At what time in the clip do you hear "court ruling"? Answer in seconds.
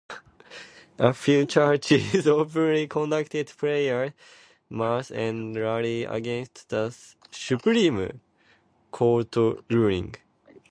8.89-10.15